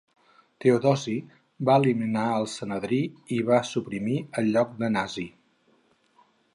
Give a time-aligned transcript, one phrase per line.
[0.63, 1.13] Teodosi
[1.69, 3.01] va eliminar el Sanedrí
[3.37, 5.31] i va suprimir el lloc de Nasi.